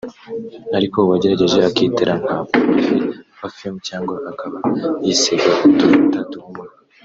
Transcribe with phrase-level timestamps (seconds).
[0.77, 4.57] ariko uwagerageje akitera ka parufe(parfum) cyangwa akaba
[5.05, 6.71] yisiga utuvuta duhumura